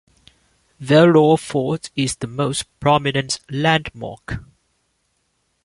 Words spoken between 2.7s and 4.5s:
prominent landmark.